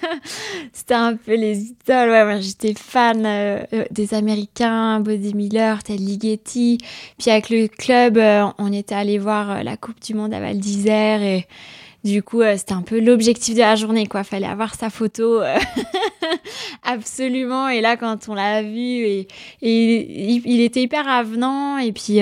[0.73, 2.11] C'était un peu les idoles.
[2.11, 6.79] Ouais, moi j'étais fan euh, euh, des Américains, Body Miller, Ted Ligeti.
[7.17, 10.59] Puis avec le club, euh, on était allé voir la Coupe du Monde à Val
[10.59, 11.47] d'Isère et
[12.03, 14.25] du coup, c'était un peu l'objectif de la journée, quoi.
[14.25, 15.43] Fallait avoir sa photo.
[16.85, 17.69] Absolument.
[17.69, 19.29] Et là, quand on l'a vu, et,
[19.63, 21.77] et il, était hyper avenant.
[21.79, 22.21] Et puis,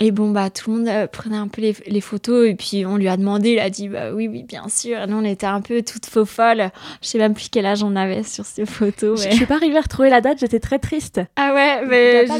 [0.00, 2.48] et bon, bah, tout le monde euh, prenait un peu les, les photos.
[2.48, 3.50] Et puis, on lui a demandé.
[3.50, 4.98] Il a dit, bah oui, oui, bien sûr.
[5.02, 6.70] Et nous, on était un peu toutes faux folles.
[7.02, 9.20] Je sais même plus quel âge on avait sur ces photos.
[9.20, 11.20] Je mais- je suis pas arrivée à retrouver la date, j'étais très triste.
[11.36, 12.32] Ah ouais, Il mais je,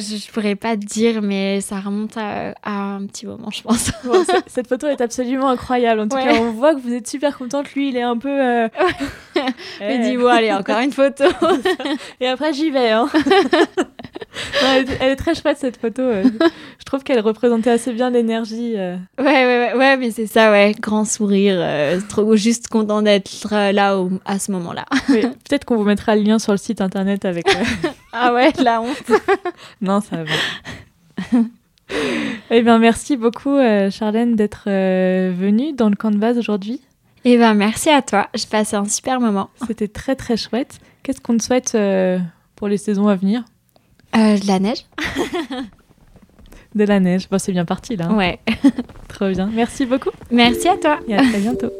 [0.00, 3.60] je, je, pourrais pas te dire, mais ça remonte à, à un petit moment, je
[3.62, 3.90] pense.
[4.04, 6.00] Bon, cette photo est absolument incroyable.
[6.00, 6.24] En tout Ouais.
[6.24, 7.72] cas, on voit que vous êtes super contente.
[7.74, 8.28] Lui, il est un peu.
[8.30, 8.68] euh,
[9.80, 9.98] Mais eh.
[10.10, 11.24] dis, bon, allez, encore une photo.
[12.20, 12.90] Et après, j'y vais.
[12.90, 13.08] Hein.
[14.62, 16.02] Non, elle, est, elle est très chouette cette photo.
[16.02, 16.24] euh.
[16.78, 18.74] Je trouve qu'elle représentait assez bien l'énergie.
[18.76, 18.96] euh.
[19.18, 20.74] Ouais, ouais, ouais, ouais, mais c'est ça, ouais.
[20.80, 24.84] Grand sourire, euh, trop juste content d'être euh, là au- à ce moment-là.
[25.08, 27.46] Oui, Peut-être qu'on vous mettra le lien sur le site internet avec.
[28.12, 29.10] Ah ouais, la honte.
[29.80, 31.38] Non, ça va.
[32.50, 33.56] eh bien, merci beaucoup,
[33.90, 36.80] Charlène, d'être venue dans le camp de base aujourd'hui.
[37.24, 38.28] Eh ben, merci à toi.
[38.34, 39.50] J'ai passé un super moment.
[39.66, 40.78] C'était très, très chouette.
[41.02, 42.18] Qu'est-ce qu'on te souhaite euh,
[42.54, 43.42] pour les saisons à venir?
[44.16, 44.84] Euh, de la neige
[46.74, 47.28] De la neige.
[47.30, 48.08] Bon, c'est bien parti, là.
[48.10, 48.16] hein.
[48.16, 48.38] Ouais.
[49.08, 49.48] Trop bien.
[49.54, 50.10] Merci beaucoup.
[50.30, 50.98] Merci à toi.
[51.08, 51.70] Et à très bientôt.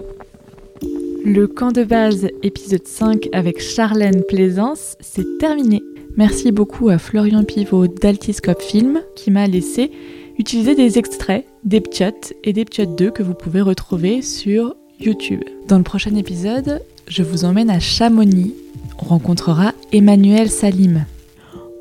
[1.25, 5.83] Le camp de base, épisode 5 avec Charlène Plaisance, c'est terminé.
[6.17, 9.91] Merci beaucoup à Florian Pivot d'Altiscope Film qui m'a laissé
[10.39, 15.41] utiliser des extraits, des ptiotes et des ptiotes 2 que vous pouvez retrouver sur YouTube.
[15.67, 18.55] Dans le prochain épisode, je vous emmène à Chamonix.
[19.03, 21.05] On rencontrera Emmanuel Salim.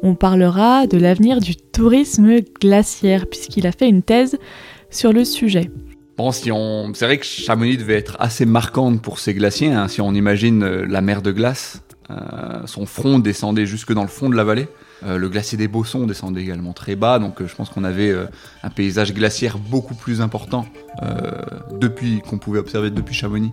[0.06, 4.38] On parlera de l'avenir du tourisme glaciaire puisqu'il a fait une thèse
[4.90, 5.72] sur le sujet.
[6.18, 9.72] Bon, si on, c'est vrai que Chamonix devait être assez marquante pour ces glaciers.
[9.72, 9.88] hein.
[9.88, 12.16] Si on imagine euh, la mer de glace, euh,
[12.66, 14.68] son front descendait jusque dans le fond de la vallée.
[15.06, 18.12] Euh, le glacier des Bossons descendait également très bas, donc euh, je pense qu'on avait
[18.12, 18.26] euh,
[18.64, 20.66] un paysage glaciaire beaucoup plus important
[21.72, 23.52] depuis qu'on pouvait observer depuis Chamonix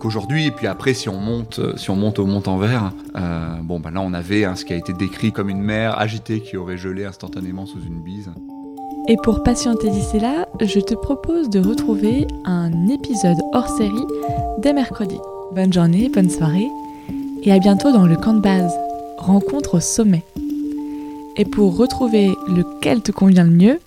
[0.00, 0.46] qu'aujourd'hui.
[0.46, 4.00] Et puis après, si on monte, si on monte au Mont-en-Vert, euh, bon, bah là
[4.00, 7.04] on avait hein, ce qui a été décrit comme une mer agitée qui aurait gelé
[7.04, 8.30] instantanément sous une bise.
[9.08, 14.06] Et pour patienter d'ici là, je te propose de retrouver un épisode hors série
[14.58, 15.18] dès mercredi.
[15.54, 16.68] Bonne journée, bonne soirée,
[17.44, 18.72] et à bientôt dans le camp de base,
[19.18, 20.24] rencontre au sommet.
[21.36, 23.78] Et pour retrouver lequel te convient le mieux,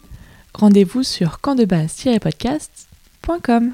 [0.54, 3.74] rendez-vous sur campdebase-podcast.com.